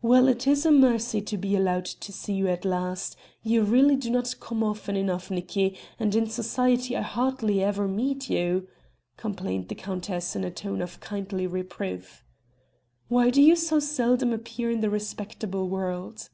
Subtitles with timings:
[0.00, 3.94] "Well, it is a mercy to be allowed to see you at last; you really
[3.94, 8.68] do not come often enough, Nicki; and in society I hardly ever meet you,"
[9.18, 12.24] complained the countess in a tone of kindly reproof.
[13.08, 16.30] "Why do you so seldom appear in the respectable world?"